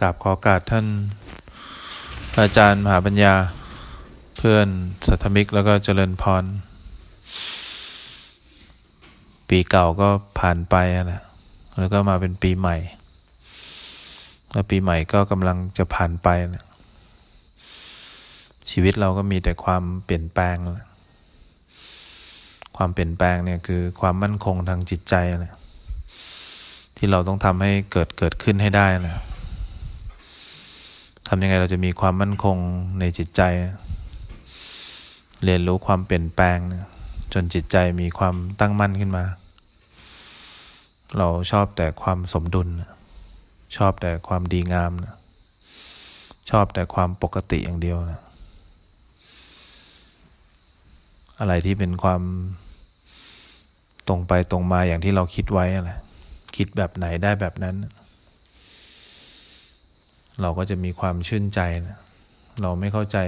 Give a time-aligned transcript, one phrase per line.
[0.00, 0.86] กราบขอกาสท่าน
[2.42, 3.34] อาจารย์มหาปัญญา
[4.36, 4.68] เพื่อน
[5.06, 6.44] สัทมิกแล้วก็เจริญพร
[9.48, 10.08] ปีเก่าก็
[10.38, 11.22] ผ่านไปนะ
[11.78, 12.76] แล้วก็มาเป็นปีใหม่
[14.52, 16.64] แล้วปีใหม่ก็กำลังจะผ่านไปนะ
[18.70, 20.88] ชีวิตเราก็มีแต่ความเปลี่ยนแปลงนะ
[22.76, 25.54] ความเปลี่ยนแปลงเนี่ยคือความมั่นคงทางจิตใจนะ
[26.96, 32.56] ที่เราต้องทำให้เกิดเกิดขึ้นให้ได้นะำยังไงเราจะมีความมั่นคง
[33.00, 33.42] ในจิตใจ
[35.44, 36.58] เรียนรู้ความเปลี่ยนแปลง
[37.32, 39.24] จนจิตใจมีความตั้งมั่นขึ้นมา
[41.18, 42.68] เราชอบแต่ความสมดุล
[43.76, 44.92] ชอบแต่ความดีงาม
[46.50, 48.20] ชอบแต่ความปกติอย่างเดียวนะ
[51.40, 52.22] อะไรที่เป็นความ
[54.08, 55.90] ตรงไปตรงมาอย่างที่เราคิดไว้อะไร
[56.56, 57.76] คิดแบบไหนได้แบบนั้น
[60.42, 61.96] เราก็จะมีความชื่นใจนะ
[62.62, 63.18] เราไม่เข้าใจ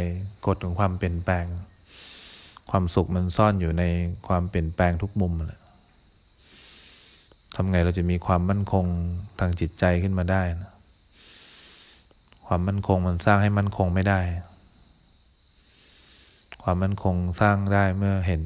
[0.47, 1.47] กฎของความเปลี่ยนแปลง
[2.71, 3.85] ความสุขมันซ่อนอยู่ใน
[4.29, 5.61] ความเปลี่ยนแปลงทุกมุมเลย
[7.55, 8.85] ทำไงเราจะมีความมั่นคง
[9.39, 10.73] ทางจิตใจขึ้นมาได้นะ
[12.47, 14.21] ความมั่นคงมันสร้างให้มั่นคงไม่ได้
[16.63, 18.43] ความมั่นคงสร้างได้เมื่อเห็น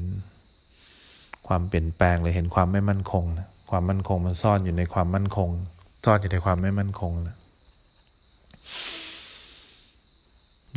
[1.47, 5.49] ความเปลี่ยนแปลงเลยเห็นความไม่มั่นคงนะความมั่นคงมันซ่อนอยู่ในความมั่นคง
[6.05, 7.35] ซ่อนอยู่ในความไม่มั่นคงนะ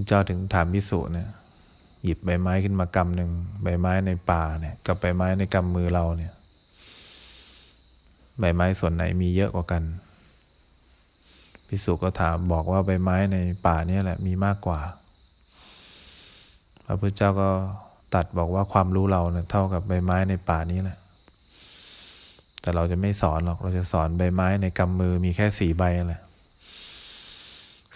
[0.06, 1.28] เจ้าถึงถามพิสุเนี่ย
[2.04, 3.30] หยิบใบไม้ขึ้นมากำหนึ่ง
[3.62, 6.32] ใบไม้ในป่าเนี่ย กับใบไม้ในกำมือเราเนี่ย
[8.38, 9.82] ใบไม้ส่วนไหนมีเยอะกว่ากัน
[11.68, 13.36] พิสุก็ถามบอกว่าใบไม้ใน
[13.66, 14.80] ป่านี่แหละมีมากกว่า
[16.84, 17.50] พระพุทธเจ้าก็
[18.14, 20.98] ตัดบอกว่าความรู้เราเนี่ยเท่ากับใบไม้ในป่านี้แหละ
[22.60, 26.22] แต่เราจะไม่สอนหรอกเราจะสอนใบไม้ในกำมือมีแค่สี่ใบแหละ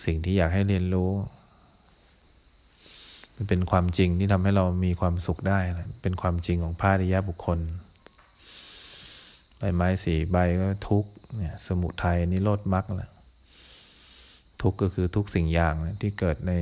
[0.04, 1.10] สิ่งที่อยากให้เรียนรู้
[3.36, 7.58] มันเป็นความจริงที่ทำให้เรามีความสุขได้นะเป็นความจริงของพระอริยบุคคล
[9.58, 11.04] ใบไม้สีใบก็ทุก
[11.36, 13.10] เนี่ยสมุทัยนิโรธมรรคแหละ
[14.62, 16.52] ทุกก็คือทุกสิ่งอย่างนะที่เกิดใน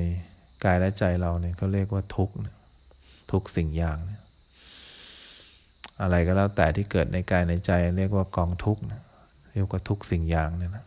[0.64, 2.54] กายและใจเราเนี่ยเขาเรียกว่าทุกนะ
[3.32, 3.98] ทุกสิ่งอย่าง
[6.02, 9.02] อะไรก็แล้วแต่ที่เกิดในกายในใจ เรียกว่ากองทุกนะ
[9.52, 10.84] เรียกว่าทุกสิ่งอย่างเนี่ยนะ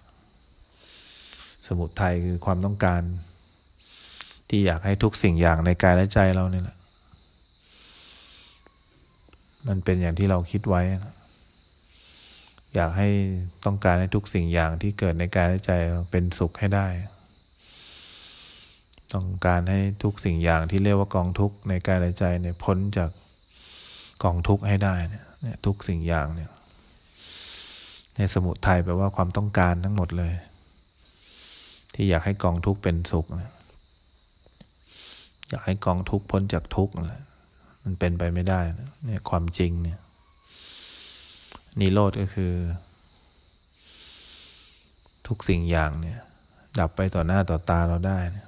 [1.68, 3.02] สมุทัยคือความต้องการ
[4.50, 6.78] ที่อยากให้ทุกสิ่งอย่างในกายและใจเราเนี่ยแหละ
[9.68, 11.16] มันเป็นอย่างที่เราคิดไว้นะ
[12.76, 13.10] อยากให้
[13.66, 15.72] ต้องการให้ทุกสิ่งอย่างที่เกิดในกายและใจ
[16.12, 16.88] เป็นสุขให้ได้
[19.14, 23.10] ต้องการให้ทุกสิ่งอย่างที่เรียกว่ากองทุกในกายและใจเนี่ยพ้นจาก
[24.24, 25.26] กองทุกให้ได้เนี่ย
[25.66, 26.52] ทุกสิ่งอย่างเนี่ย
[28.16, 30.34] ในสมุทัยแปลว่าความต้องการทั้งหมดเลย
[31.94, 33.52] ที่อยากให้กองทุกเป็นสุขนะ
[35.50, 37.24] อยากให้กองทุกพ้นจากทุกนั่นแหละ
[37.84, 40.00] มันเป็นไปไม่ได้นะเนี่ยความจริงเนี่ย
[41.80, 42.54] นิโรธก็คือ
[45.28, 46.20] ทุกสิ่งอย่างเนี่ย
[46.80, 48.46] ดับไปต่อหน้าต่อตาเราได้นะ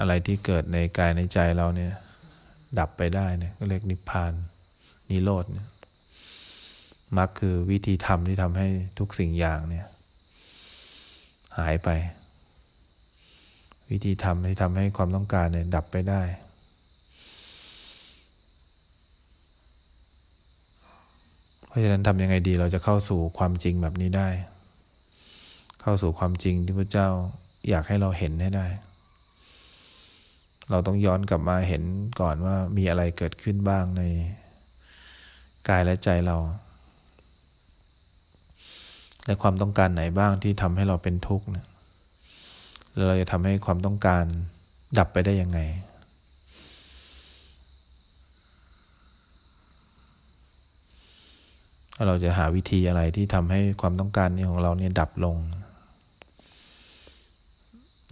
[0.00, 1.92] อะไรที่เกิดในกายในใจเราเนี่ย
[2.78, 4.32] ดับไปได้เนี่ยก็เรียกนิพพาน
[5.10, 5.66] นิโรธเนี่ย
[7.16, 9.86] มรรคคือวิธีทำที่ทำให้ทุกสิ่งอย่างเนี่ย
[11.58, 11.88] หายไป
[13.92, 16.22] วิธีทำที่ทำให้ความต้องการเนี่ยดับไปได้
[21.66, 24.28] เพราะฉะนั้นทำยังไงดีเราจะเข้าสู่ความจริงแบบนี้ได้
[25.82, 27.08] เข้าสู่ความจริงที่พระเจ้า
[27.68, 28.66] อยากให้เราเห็นให้ได้
[30.70, 31.82] เราต้องย้อนกลับมาเห็น
[32.20, 34.02] ก่อนว่ามีอะไรเกิดขึ้นบ้างใน
[35.68, 36.36] กายและใจเรา
[39.26, 41.66] และความต้องการไหนบ้างที่ทำให้เราเป็นทุกข์เนี่ย
[42.94, 44.24] แล้วเราจะทำให้ความต้องการ
[44.98, 45.60] ดับไปได้ยังไง
[52.06, 55.36] เราจะหาวิธีอะไรที่ทำให้ความต้องการนี้ของเราเนี่ยดับลง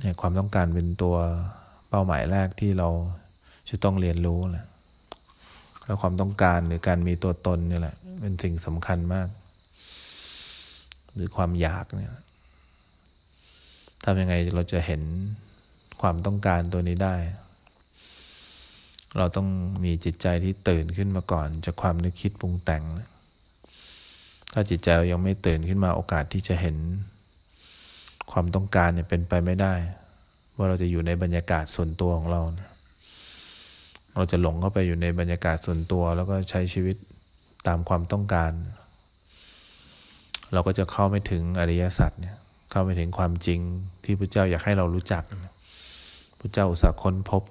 [0.01, 1.17] เนี่ยความต้องการเป็นตัว
[1.89, 2.89] เป้าหมายแรกที่เรา
[3.71, 4.67] จะต้องเรียนรู้แหละ
[5.85, 9.29] แล้วความต้องการหรือการมีตัวตนนี่แหละ เป็นสิ่งสำคัญมาก
[11.15, 12.13] หรือความอยากเนี่ย
[14.05, 15.03] ทำยังไงเราจะเห็น
[16.01, 17.17] ความต้องการตัวนี้ได้
[19.19, 19.49] เราต้อง
[19.85, 22.83] มีจิตใจที่ตื่นขึ้นมาก่อน จากความนึกคิดปรุงแต่ง
[24.53, 26.77] ถ้าจิตใจเรายังไม่ตื่นขึ้นมาโอกาสที่จะเห็น
[28.33, 29.75] ความต้องการเนี่ยเป็นไปไม่ได้
[30.57, 32.41] ว่าเราจะอยู่ในบรรยากาศส่วนตัวของเรา
[34.15, 36.97] เราจะหลงเข้าไปอยู่ในบรรยากาศส่วนตัว แล้วก็ใช้ชีวิต
[37.67, 38.53] ตามความต้องการ
[40.53, 42.37] เราก็จะเข้าไม่ถึงอริยสัจเนี่ย
[42.71, 43.61] เข้าไปถึงความจริง
[44.05, 45.23] ที่พระเจ้าอยากให้เรารู้จัก
[46.41, 47.43] พระเจ้าอุตส่าห์ค้นพบ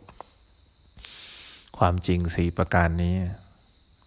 [1.78, 3.16] ความจริงสี่ประการนี้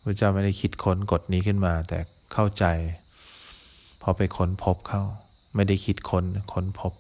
[0.05, 1.99] พระเจ้าไม่ได้คิดค้นกฎนี้ขึ้นมา แต่
[2.33, 2.65] เข้าใจ
[4.03, 5.03] พอไปค้นพบเข้า
[5.55, 6.93] ไม่ได้คิดค้นค้นพบ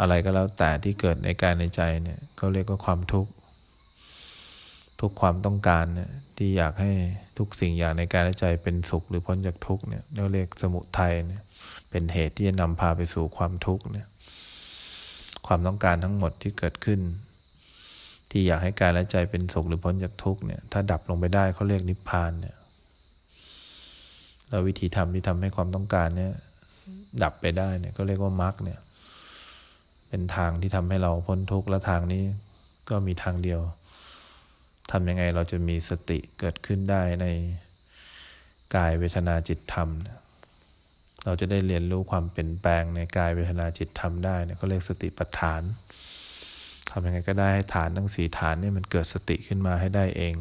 [0.00, 3.32] อะไรก็แล้วแต่ที่เกิดในกายในใจเนี่ยเขาเรียกว่าความทุกข์
[5.00, 6.90] ทุกความต้องการเนี่ยที่อยากให้
[7.38, 11.42] ทุกสิ่งอย่างในกายและใจเป็นสุขหรือพ้นจากทุกเนี่ยเราเรียกสมุทัยเนี่ย
[11.90, 14.08] เป็นเหตุที่จะนำพาไปสู่ความทุกข์เนี่ย
[15.46, 17.00] ความต้องการทั้งหมดที่เกิดขึ้น
[18.30, 22.56] ที่อยากให้กายและใจเป็นสุขหรือพ้นจากทุกข์เนี่ยถ้าดับลงไปได้เขาเรียกนิพพานเนี่ย
[24.48, 26.32] แล้ววิธีทำที่ทำให้ความต้องการเนี่ย
[27.22, 28.78] ดับไปได้เนี่ยก็เรียกว่ามรรคเนี่ย
[30.08, 32.22] เป็นทางที่ทำให้เราพ้นทุกข์และทางนี้
[32.90, 33.60] ก็มีทางเดียว
[34.90, 37.26] ทำยังไงเราจะมีสติเกิดขึ้นได้ใน
[38.74, 39.88] กายเวทนาจิตธรรม
[41.24, 45.62] เราจะได้เรียนรู้ความเปลี่ยนแปลงในกายเวทนาจิตธรรมได้เนี่ยก็เรียกสติปัฏฐาน
[46.90, 50.34] ทำยังไงก็ได้ให้ฐานทั้งสีฐานนี่มันเกิดสติขึ้นมาให้ได้เอง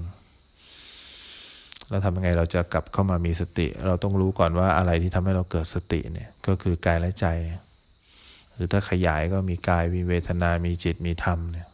[1.89, 7.27] แล้วทำยังไงเราจะกลับเข้ามามีสติ เราต้องรู้ก่อนว่าอะไรที่ทำให้เราเกิดสติเนี่ยก็คือกายและใจ
[8.53, 11.67] หรือถ้าขยายก็มีกายมีเวทนา มีจิตมีธรรมเนี่ย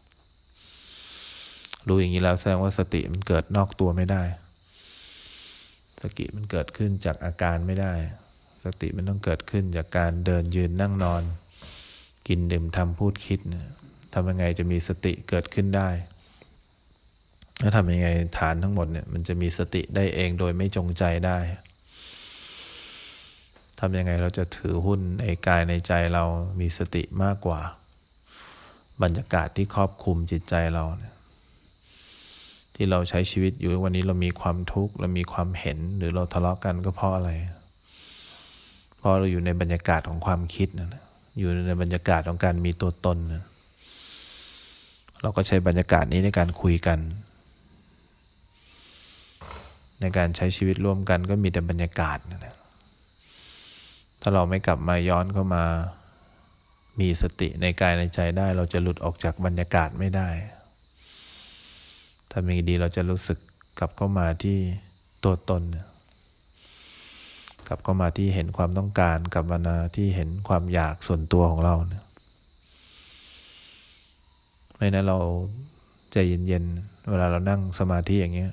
[1.87, 4.23] รู้อย่างนี้แล้วแสดงว่าสติมันเกิดนอกตัวไม่ได้
[6.03, 7.93] สติมันเกิดขึ้นจากอาการไม่ได้
[8.63, 11.23] สติมันต้องเกิดขึ้นจากการเดินยืนนั่งนอน
[12.27, 13.39] กินดื่มทำพูดคิด
[14.13, 15.89] ทำยังไงจะมีสติเกิดขึ้นได้
[17.59, 18.07] แล้วทำยังไง
[18.39, 21.37] ฐานทั้งหมดเนี่ยมันจะมีสติได้เองโดยไม่จงใจได้
[23.79, 26.23] ทำยังไงเราจะถือหุ้นในกายในใจเรา
[26.59, 27.59] มีสติมากกว่า
[29.01, 31.13] บรรยากาศที่ครอบคุมจิตใจเราเนี่ย
[32.75, 37.31] ที่เราใช้ชีวิตอยู่วันนี้เรามีความทุกข์เรามีความเห็นหรือเราทะเลาะกันก็เพราะอะไร
[39.05, 41.03] พราะเราอยู่ในบรรยากาศของความคิดนะ
[41.39, 43.43] อยู่ในบรรยากาศของการมีตัวตนนะ
[45.21, 46.99] เราก็ใช้บรรยากาศนี้ในการคุยกัน
[50.01, 52.55] ในการใช้ชีวิตร่วมกันก็มีแต่บรรยากาศนะ
[54.21, 55.63] ถ้าเราไม่กลับมาย้อนเข้ามา
[56.99, 60.29] มีสติในกายในใจได้ เราจะหลุดออกจากบรรยากาศไม่ได้
[62.31, 63.37] ถ้ามีดีเราจะรู้สึก
[63.79, 64.57] กลับเข้ามาที่
[65.23, 65.61] ตัวตน
[67.67, 72.03] กลับเข้ามาที่เห็นความต้องการกลับมาที่เห็นความอยากส่วนตัวของเราเนี่ย
[74.75, 75.19] ไม่นั้นเรา
[76.11, 78.51] ใจเย็นๆ เวลาเรานั่งสมาธิอย่างเงี้ย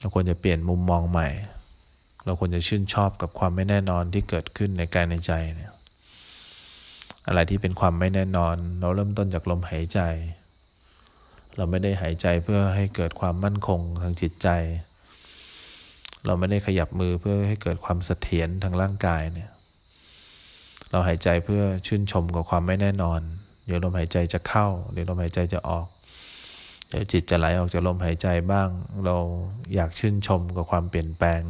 [0.00, 1.28] เราควรจะเปลี่ยนมุมมองใหม่
[2.24, 5.72] เราควรจะชื่นชอบกับความไม่แน่นอนที่เกิดขึ้นในกายในใจเนี่ย
[7.26, 10.00] อะไรที่เป็นความไม่แน่นอน เราเริ่มต้นจากลมหายใจ
[11.56, 14.48] เราไม่ได้หายใจเพื่อให้เกิดความมั่นคงทางจิตใจ
[16.26, 19.50] เราไม่ได้ขยับมือเพื่อให้เกิดความเสถียรทางร่างกายเนี่ย
[20.90, 23.20] เราหายใจเพื่อชื่นชมกับความไม่แน่นอน
[23.66, 25.86] เดี๋ยวลมหายใจจะเข้า เดี๋ยวลมหายใจจะออก
[26.88, 28.68] เดี๋ยวจิตจะไหลออกจากลมหายใจบ้าง
[29.04, 29.16] เรา
[29.74, 31.42] อยากชื่นชมกับความเปลี่ยนแปลง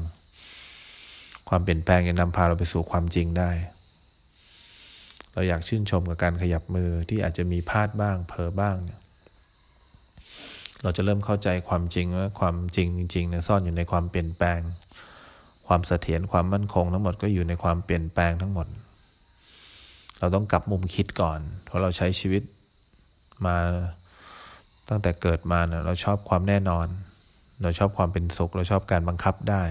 [1.49, 3.51] ความเปลี่ยนแปลงจะนำพาเราไปสู่ความจริงได้
[5.33, 9.01] เราอยากชื่นชมกับการขยับมือที่อาจจะมีพลาดบ้าง เผลอบ้างเนี่ย
[10.83, 14.61] เราจะเริ่มเข้าใจความจริงว่าความจริงจริงๆเนี่ยซ่อนอยู่ในความเปลี่ยนแปลง
[15.67, 18.67] ความเสถียรความมั่นคงทั้งหมดก็อยู่ในความเปลี่ยนแปลงทั้งหมด
[20.19, 22.43] เราต้องกลับมุมคิดก่อน เพราะเราใช้ชีวิต
[23.47, 23.57] มา
[24.89, 26.87] ตั้งแต่เกิดมาเนี่ยเราชอบความแน่นอน
[27.63, 29.63] เราชอบความเป็นสุข เราชอบการบังคับได้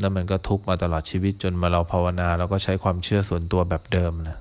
[0.00, 4.38] แล้วมันก็ทุกมาตลอดชีวิตจนมาเราภาวนาเราก็ใช้ความเชื่อส่วนตัวแบบเดิมนะ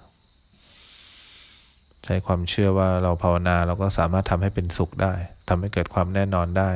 [2.07, 5.13] ใช้ความเชื่อว่าเราภาวนาเราก็สามารถทำให้เป็นสุขได้
[5.49, 6.69] ทำให้เกิดความแน่นอนได้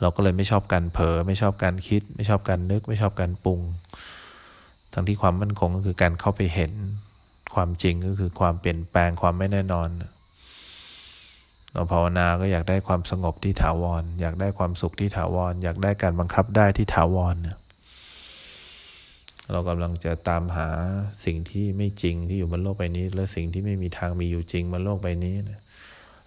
[0.00, 3.60] เราก็เลยไม่ชอบการเผลอไม่ชอบการคิด ไม่ชอบการนึก ไม่ชอบการปรุง
[4.92, 6.72] ทั้งที่ความมั่นคงก็คือการเข้าไปเห็น
[7.54, 9.88] ความจริงก็คือความเปลี่ยนแปลงความไม่แน่นอน
[11.72, 17.56] เราภาวนาก็อยากได้ความสงบที่ถาวรอยากได้ความสุขที่ถาวรอยากได้การบังคับได้ที่ถาวรเนี่ย
[19.52, 20.68] เรากำลังจะตามหา
[21.24, 25.60] สิ่งที่ไม่จริงที่อยู่บนโลกใบนี้ และสิ่งที่ไม่มีทางมีอยู่จริงบนโลกใบนี้นะ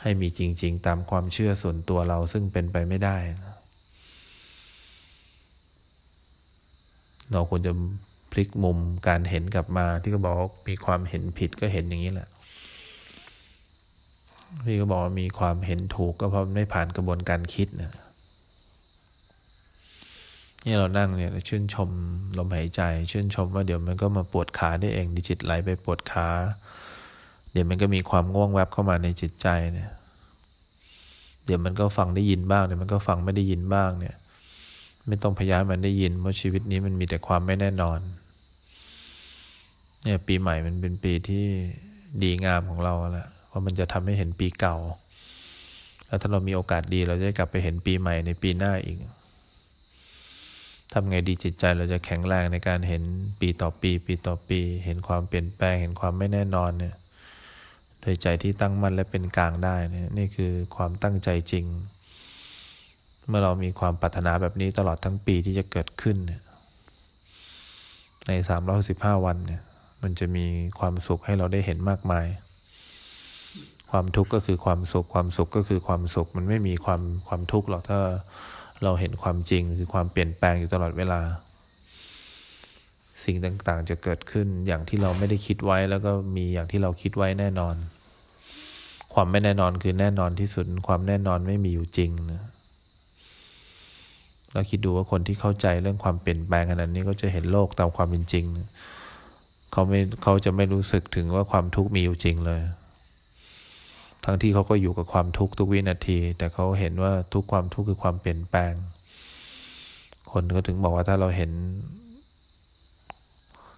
[0.01, 3.55] ให้มีจริง ๆ ตามความเชื่อส่วนตัวเราซึ่งเป็นไปไม่ได้นะ
[7.31, 7.71] เราควรจะ
[8.31, 10.35] พลิกมุมการเห็นกลับมาที่เขาบอก
[10.67, 12.29] มีความเห็นผิดก็เห็นอย่างนี้แหละ
[14.65, 17.93] ที่เขาบอกว่ามีความเห็นถูกก็เพราะไม่ผ่านกระบวนการคิดนะ
[20.65, 21.89] นี่เรานั่งเนี่ยชื่นชม
[22.38, 26.27] ลมหายใจ ชื่นชมว่าเดี๋ยวมันก็มาปวดขาได้เองดิจิตไหลไปปวดขา
[27.51, 29.91] เดี๋ยวมันก็มีความง่วงแวบเข้ามาในจิตใจเนี่ย
[31.46, 34.15] เดี๋ยวมันก็ฟังได้ยินบ้างเดี๋ยวมันก็ฟังไม่ได้ยินบ้างเนี่ย
[35.08, 38.00] ไม่ต้องพยายามมันได้ยินเพราะชีวิตนี้มันมีแต่ความไม่แน่นอน
[40.03, 41.46] เนี่ยปีใหม่มันเป็นปีที่
[42.24, 44.77] ดีงามของเราแหละเพราะมันจะทำให้เห็นปีเก่า
[46.08, 48.98] แล้วถ้าเรามีโอกาสดีเราจะกลับไปเห็นปีใหม่ในปีหน้าอีก
[50.93, 53.03] ทำไงดีจิตใจเราจะแข็งแรงในการเห็น
[53.39, 56.95] ปีต่อปี ปีต่อปี เห็นความเปลี่ยนแปลง เห็นความไม่แน่นอนเนี่ย
[58.01, 61.65] โดยใจที่ตั้งมั่นและเป็นกลางได้นี่นี่คือความตั้งใจจริง
[63.27, 66.17] เมื่อเรามีความปรารถนาแบบนี้ตลอดทั้งปีที่จะเกิดขึ้น
[68.27, 69.62] ในสามร้อยสิบห้าวันเนี่ย
[70.01, 70.45] มันจะมี
[70.79, 72.27] ความสุขให้เราได้เห็นมากมาย
[73.91, 78.00] ความทุกข์ก็คือความสุข ความสุขก็คือความสุข มันไม่มีความความทุกข์หรอกถ้า
[78.83, 81.21] เราเห็นความจริงคือความเปลี่ยนแปลงอยู่ตลอดเวลา
[83.23, 87.75] สิ่งต่างๆจะเกิดขึ้นอย่างที่เราไม่ได้คิดไว้แล้วก็มีอย่างที่เราคิดไว้แน่นอน
[89.13, 92.43] ความไม่แน่นอนคือแน่นอนที่สุด ความแน่นอนไม่มีอยู่จริงนะ
[94.53, 98.45] เราคิดดูว่าคนที่เข้าใจเรื่องความเปลี่ยนแปลงขนาดนี้ก็จะเห็นโลกตามความเป็นจริง
[99.71, 102.61] เขาไม่เขาจะไม่รู้สึกถึงว่าความทุกข์มีอยู่จริงเลย
[104.25, 108.73] ทั้งที่เขาก็อยู่กับความทุกข์ทุกวินาที แต่เขาเห็นว่าทุกความทุกข์คือความเปลี่ยนแปลง
[110.31, 111.51] คนก็ถึงบอกว่าถ้าเราเห็น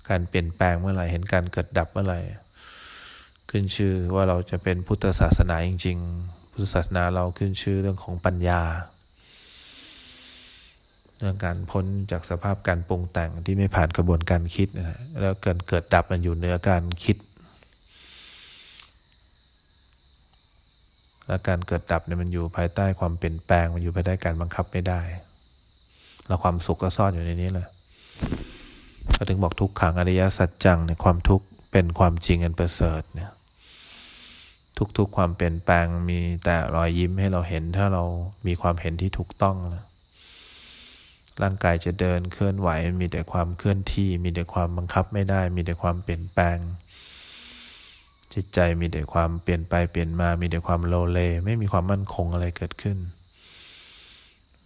[0.09, 2.19] การเปลี่ยนแปลงเมื่อไหร่เห็นการเกิดดับเมื่อไหร่
[3.49, 8.61] ขึ้นชื่อว่าเราจะเป็นพุทธศาสนาจริง ๆ พุทธศาสนาเราขึ้นชื่อเรื่องของปัญญา
[11.19, 17.17] เรื่องการพ้นจากสภาพการปรุงแต่งที่ไม่ผ่านกระบวนการคิดนะแล้วเกิดเกิดดับมันอยู่เหนือการคิด
[21.27, 25.01] และการเกิดดับเนี่ยมันอยู่ภายใต้ความเปลี่ยนแปลง มันอยู่ภายใต้การบังคับไม่ได้
[26.27, 27.67] แล้วความสุขก็ซ่อนอยู่ในนี้แหละ
[29.17, 33.31] ก็ถึงบอกทุกขังอริยสัจจังในความทุกข์เป็นความจริงอันประเสริฐเนี่ย
[34.97, 38.03] ทุกๆความเปลี่ยนแปลงมีแต่รอยยิ้มให้เราเห็นถ้าเรา
[38.47, 39.85] มีความเห็นที่ถูกต้องนะ
[41.41, 42.69] ร่างกายจะเดินเคลื่อนไหว
[43.01, 46.57] มีแต่ความเคลื่อนที่ มีแต่ความบังคับไม่ได้ มีแต่ความเปลี่ยนแปลง
[48.33, 52.97] จิตใจมีแต่ความเปลี่ยนไปเปลี่ยนมา มีแต่ความโลเล ไม่มีความมั่นคงอะไรเกิดขึ้น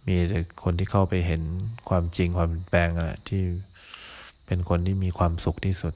[0.06, 1.42] มีแต่คนที่เข้าไปเห็น
[1.88, 3.42] ความจริงความแปลงอะที่
[4.46, 5.94] เป็นคนที่มีความสุขที่สุด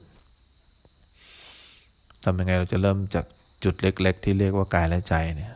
[2.23, 3.25] ทำยังไงเราจะเริ่มจาก
[3.63, 5.53] จุดเล็ก ๆ ที่เรียกว่ากายและใจเนี่ย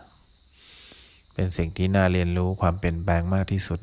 [1.34, 3.80] เป็นสิ่งที่น่าเรียนรู้ความเปลี่ยนแปลงมากที่สุด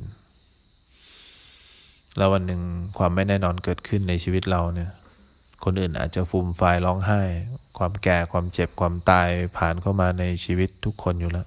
[2.16, 2.60] แล้ววันหนึ่ง
[2.98, 4.90] ความไม่แน่นอนเกิดขึ้นในชีวิตเราเนี่ย
[5.64, 7.20] คนอื่นอาจจะฟูมไฟร้องไห้
[7.78, 9.28] ความแก่ความเจ็บความตาย
[9.58, 11.46] ผ่านเข้ามาในชีวิตทุกคนอยู่แล้ว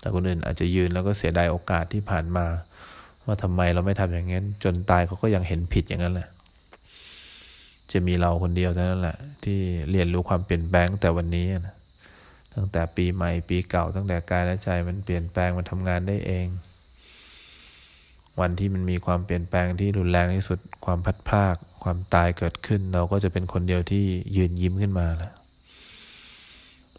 [0.00, 2.46] แต่คนอื่นอาจจะยืนแล้วก็เสียดายโอกาสที่ผ่านมา
[3.26, 6.28] ว่าทำไมเราไม่ทำอย่างนั้น จนตายเขาก็ยังเห็นผิดอย่างนั้นแหละ
[7.92, 9.58] จะมีเราคนเดียวเท่านั้นแหละ ที่
[9.90, 11.74] เรียนรู้ความเปลี่ยนแปลงแต่วันนี้นะ
[12.54, 16.46] ตั้งแต่ปีใหม่ปีเก่าตั้งแต่กายและใจมันเปลี่ยนแปลงมันทำงานได้เอง
[18.40, 24.04] วันที่มันมีความเปลี่ยนแปลงที่รุนแรงที่สุดความพัดพลาก ความตายเกิดขึ้น เราก็จะเป็นคนเดียวที่
[24.36, 25.34] ยืนยิ้มขึ้นมาแล้ว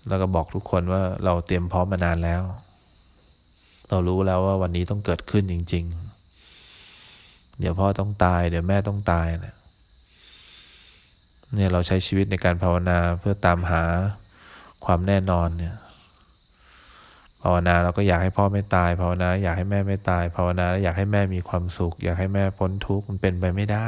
[0.08, 2.42] แล้วก็บอกทุกคนว่าเราเตรียมพร้อมมานานแล้ว
[3.90, 9.56] เรารู้แล้วว่าวันนี้ต้องเกิดขึ้นจริง ๆ เดี๋ยวพ่อต้องตาย เดี๋ยวแม่ต้องตายนะ
[11.56, 13.84] เนี่ยเราใช้ชีวิตในการภาวนาเพื่อตามหา
[14.86, 15.76] ความแน่นอนเนี่ย
[17.42, 23.80] ภาวนาเราก็อยากให้พ่อไม่ตาย ภาวนา อยากให้แม่ไม่ตาย ภาวนาอยากให้แม่มีความสุข อยากให้แม่พ้นทุกข์มันเป็นไปไม่ได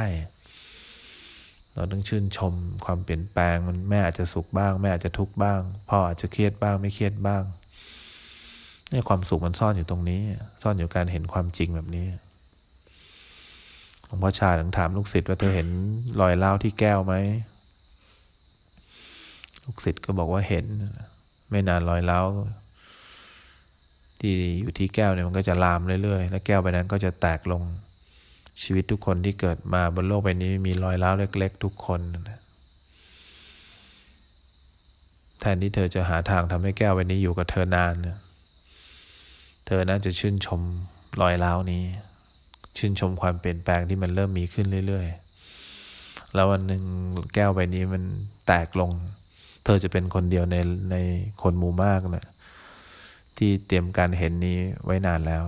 [1.74, 2.54] เราต้องชื่นชม
[2.84, 7.42] ความเปลี่ยนแปลงมันแม่อาจจะสุขบ้าง แม่อาจจะทุกข์บ้างพ่ออาจจะเครียดบ้างไม่เครียดบ้าง
[8.92, 10.20] นี่ความสุขมันซ่อนอยู่ตรงนี้
[10.62, 12.06] ซ่อนอยู่การเห็นความจริงแบบนี้
[14.06, 15.68] หลวงพ่อชาถึงถามลูกศิษย์ว่าเธอเห็น
[16.20, 17.14] รอยเล้าที่แก้วไหม
[19.64, 20.66] ลูกศิษย์ก็บอกว่าเห็น
[21.50, 22.20] ไม่นานรอยเล้า
[24.20, 27.62] ที่อยู่ที่แก้วเนี่ยมันก็จะลามเรื่อยๆ แล้วแก้วใบนั้นก็จะแตกลง
[28.62, 32.40] ชีวิตทุกคนที่เกิดมาบนโลกใบนี้มีรอยร้าวเล็ก ๆ ทุกคนนะ
[35.40, 38.18] แทนที่เธอจะหาทางทำให้แก้วใบนี้อยู่กับเธอนานนะ
[39.66, 40.60] เธอน่าจะชื่นชม
[41.20, 41.82] รอยร้าวนี้
[42.78, 45.06] ชื่นชมความเปลี่ยนแปลงที่มันเริ่มมีขึ้นเรื่อย
[45.70, 46.82] ๆ แล้ววันหนึ่ง
[47.34, 48.02] แก้วใบนี้มัน
[48.46, 48.90] แตกลง
[49.64, 50.56] เธอจะเป็นคนเดียวใน
[50.90, 50.96] ใน
[51.42, 52.26] คนหมู่มากนะ
[53.36, 55.44] ที่เตรียมการเห็นนี้ไว้นานแล้ว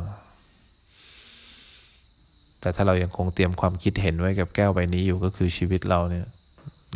[2.67, 6.27] แต่ถ้าเรายังคงเตรียมความคิดเห็นไว้กับแก้วใบนี้อยู่ก็คือชีวิตเราเนี่ย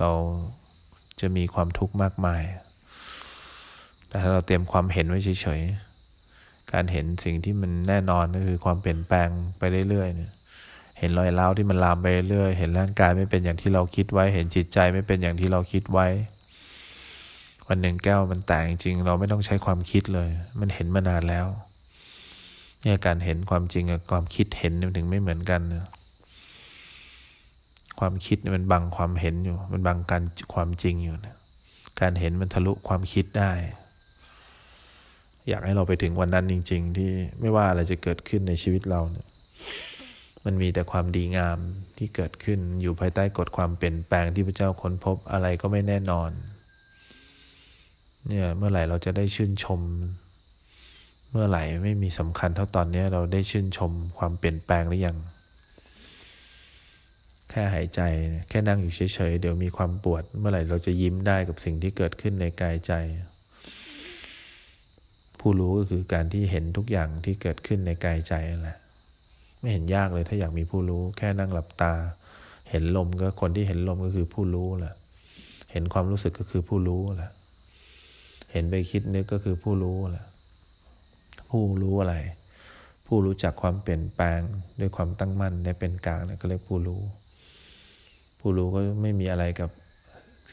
[0.01, 0.11] เรา
[1.21, 2.43] จะมีความทุกข์มากมาย
[4.09, 10.33] แต่ถ้าเราเตรียมความเห็นไว้เฉยๆ การเห็นสิ่งที่มันแน่นอนก็คือความเปลี่ยนแปลงไปเรื่อยๆเนี่ย
[10.99, 16.07] เห็นรอยร้าที่มันลามไปเรื่อย เห็นร่างกายไม่เป็นอย่างที่เราคิดไว้ เห็นจิตใจไม่เป็นอย่างที่เราคิดไว้
[17.69, 20.29] วันหนึ่งแก้วมันแตกจริง เราไม่ต้องใช้ความคิดเลย
[20.61, 21.49] มันเห็นมานานแล้ว
[22.83, 25.87] เนี่ยการเห็นความจริงกับความคิดเห็นมันถึงไม่เหมือนกันนะ
[28.01, 30.23] ความคิดมันบังความเห็นอยู่ มันบังการ
[30.55, 31.37] ความจริงอยู่นะ
[32.01, 33.53] การเห็นมันทะลุความคิดได้
[35.49, 37.11] อยากให้เราไปถึงวันนั้นจริง ๆ ที่
[37.41, 39.27] ไม่ว่าอะไรจะเกิดขึ้นในชีวิตเราเนี่ย
[40.45, 41.59] มันมีแต่ความดีงาม
[41.99, 46.31] ที่เกิดขึ้นอยู่ภายใต้กฎความเปลี่ยนแปลงที่พระเจ้าค้นพบอะไรก็ไม่แน่นอน
[48.27, 49.81] เนี่ยเมื่อไหร่เราจะได้ชื่นชม
[51.31, 55.17] เมื่อไหร่ไม่มีสำคัญเท่าตอนนี้เราได้ชื่นชมความเปลี่ยนแปลงหรือยัง
[57.51, 58.01] แค่หายใจ
[58.49, 62.93] แค่นั่งอยู่เฉยๆ เดี๋ยวมีความปวด เมื่อไหร่เราจะยิ้มได้กับสิ่งที่เกิดขึ้นในกายใจ
[65.41, 68.79] ผู้รู้ก็คือการที่เห็นทุกอย่างที่เกิดขึ้นในกายใจแหละ
[69.61, 71.93] ไม่เห็นยากเลยถ้าอยากมีผู้รู้ แค่นั่งหลับตา
[72.71, 74.95] เห็นลมก็คนที่เห็นลมก็คือผู้รู้แหละ
[75.73, 77.31] เห็นความรู้สึกก็คือผู้รู้แหละ
[78.53, 80.25] เห็นไปคิดนึกก็คือผู้รู้แหละ
[81.51, 82.17] ผู้รู้อะไร
[83.07, 84.41] ผู้รู้จักความเปลี่ยนแปลง
[84.81, 87.03] ด้วยความตั้งมั่นในเป็นกลางเนี่ยก็เรียกผู้รู้
[88.41, 89.71] ผู้รู้ก็ไม่มีอะไรกับ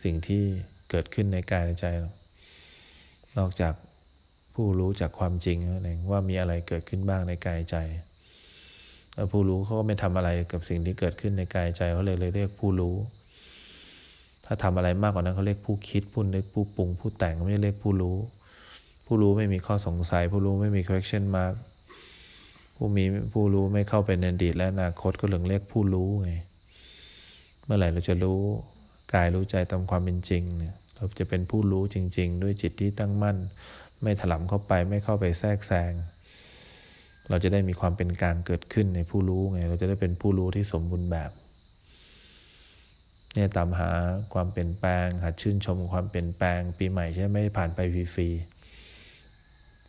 [0.04, 0.44] สิ่งที่
[0.90, 2.14] เกิดขึ้นในกายในใจหรอก
[3.38, 3.74] นอกจาก
[4.56, 7.76] ผู้รู้จากความจริงนั่นเองว่ามีอะไรเกิดขึ้นบ้างในกายใจ
[9.14, 12.96] แล้วผู้รู้เขาก็ไม่ทำอะไรกับสิ่งที่เกิดขึ้นในกายใจเขาเลยเลยเรียกผู้รู้
[14.46, 18.18] ถ้าทำอะไรมากกว่านั้นเขาเรียกผู้คิดผู้นึกผู้ปรุงผู้แต่งไม่เรียกผู้รู้
[19.08, 21.56] ผู้รู้ไม่มีข้อสงสัย ผู้รู้ไม่มี question mark
[22.76, 26.32] ผู้มีผู้รู้ไม่เข้าไปในอดีตและอนาคตก็เรียกเรียกผู้รู้ไง
[27.64, 28.40] เมื่อไหร่เราจะรู้
[29.14, 33.38] กายรู้ใจตามความเป็นจริงเนี่ยเราจะเป็นผู้รู้จริง ๆ ด้วยจิตที่ตั้งมั่น
[34.02, 35.94] ไม่ถลำเข้าไปไม่เข้าไปแทรกแซง
[37.30, 41.32] เราจะได้มีความเป็นกลางเกิดขึ้นในผู้รู้ไง เราจะได้เป็นผู้รู้ที่สมบูรณ์แบบ
[43.34, 43.90] เนี่ยตามหา
[44.34, 47.80] ความเปลี่ยนแปลงหัดชื่นชมความเปลี่ยนแปลง ปีใหม่ใช่ไม่ผ่านไป
[48.16, 48.57] ฟรีๆ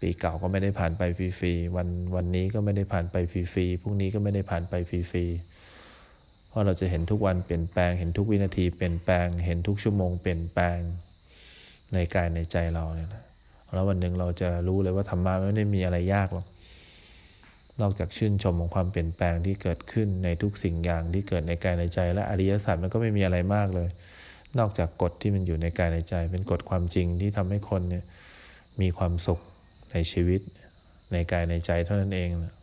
[0.00, 10.78] ปีเก่าก็ไม่ได้ผ่านไปฟรีๆวันวันนี้ก็ไม่ได้ผ่านไปฟรีๆพรุ่งนี้ก็ไม่ได้ผ่านไปฟรีๆเพราะเราจะเห็นทุกวันเปลี่ยนแปลง เห็นทุกวินาทีเปลี่ยนแปลง เห็นทุกชั่วโมงเปลี่ยนแปลง
[11.94, 13.24] ในกายในใจเราเนี่ยนะ
[13.74, 16.46] แล้ววันหนึ่งเราจะรู้เลยว่าธรรมะไม่ได้มีอะไรยากหรอก
[17.80, 23.88] นอกจากชื่นชมของความเปลี่ยนแปลงที่เกิดขึ้นในทุกสิ่งอย่างที่เกิดในกายในใจ และอริยสัจมันก็ไม่มีอะไรมากเลย
[24.58, 28.04] นอกจากกฎที่มันอยู่ในกายในใจ เป็นกฎความจริงที่ทำให้คนเนี่ย
[28.80, 29.40] มีความสุข
[29.92, 30.40] ในชีวิต
[31.12, 32.54] ในกายในใจเท่านั้นเองนะ